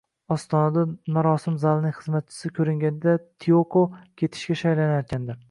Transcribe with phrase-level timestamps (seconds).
[0.35, 0.85] Ostonada
[1.17, 3.85] marosim zalining xizmatchisi ko`ringanda Tiyoko
[4.23, 5.39] ketishga shaylanayotgandi